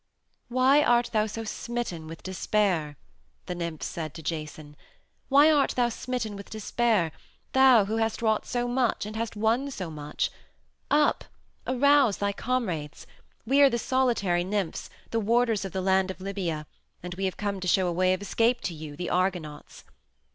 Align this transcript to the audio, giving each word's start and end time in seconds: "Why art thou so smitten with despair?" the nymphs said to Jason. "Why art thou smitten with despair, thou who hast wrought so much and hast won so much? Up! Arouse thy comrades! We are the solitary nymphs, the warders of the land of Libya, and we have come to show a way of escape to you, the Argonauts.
"Why 0.47 0.81
art 0.81 1.11
thou 1.13 1.27
so 1.27 1.43
smitten 1.43 2.07
with 2.07 2.23
despair?" 2.23 2.97
the 3.45 3.53
nymphs 3.53 3.85
said 3.85 4.15
to 4.15 4.23
Jason. 4.23 4.75
"Why 5.29 5.51
art 5.51 5.73
thou 5.75 5.89
smitten 5.89 6.35
with 6.35 6.49
despair, 6.49 7.11
thou 7.53 7.85
who 7.85 7.97
hast 7.97 8.19
wrought 8.23 8.47
so 8.47 8.67
much 8.67 9.05
and 9.05 9.15
hast 9.15 9.35
won 9.35 9.69
so 9.69 9.91
much? 9.91 10.31
Up! 10.89 11.25
Arouse 11.67 12.17
thy 12.17 12.33
comrades! 12.33 13.05
We 13.45 13.61
are 13.61 13.69
the 13.69 13.77
solitary 13.77 14.43
nymphs, 14.43 14.89
the 15.11 15.19
warders 15.19 15.65
of 15.65 15.71
the 15.71 15.81
land 15.81 16.09
of 16.09 16.19
Libya, 16.19 16.65
and 17.03 17.13
we 17.13 17.25
have 17.25 17.37
come 17.37 17.59
to 17.59 17.67
show 17.67 17.85
a 17.85 17.93
way 17.93 18.13
of 18.13 18.23
escape 18.23 18.61
to 18.61 18.73
you, 18.73 18.95
the 18.95 19.11
Argonauts. 19.11 19.83